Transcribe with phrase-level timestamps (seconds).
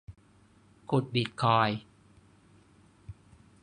[0.89, 1.79] ขุดบิตคอยน์